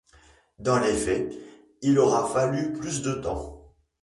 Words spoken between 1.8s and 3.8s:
il aura fallu plus de temps.